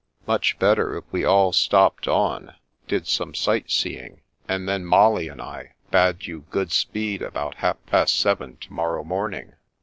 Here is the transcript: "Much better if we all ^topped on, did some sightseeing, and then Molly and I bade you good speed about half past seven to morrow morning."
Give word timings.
"Much 0.25 0.57
better 0.57 0.97
if 0.97 1.03
we 1.11 1.23
all 1.23 1.51
^topped 1.51 2.07
on, 2.11 2.55
did 2.87 3.05
some 3.05 3.35
sightseeing, 3.35 4.21
and 4.47 4.67
then 4.67 4.83
Molly 4.83 5.27
and 5.27 5.39
I 5.39 5.73
bade 5.91 6.25
you 6.25 6.45
good 6.49 6.71
speed 6.71 7.21
about 7.21 7.57
half 7.57 7.77
past 7.85 8.19
seven 8.19 8.57
to 8.61 8.73
morrow 8.73 9.03
morning." 9.03 9.53